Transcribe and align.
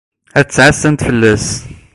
Ad 0.39 0.45
ttɛassant 0.47 1.05
fell-as. 1.07 1.47